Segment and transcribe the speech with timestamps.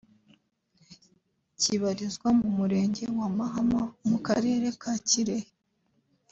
[1.59, 5.49] kibarizwa mu murenge wa Mahama mu karere ka Kirehe